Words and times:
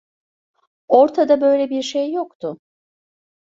Ortada 0.87 1.41
böyle 1.41 1.69
bir 1.69 1.81
şey 1.81 2.11
yoktu. 2.11 2.57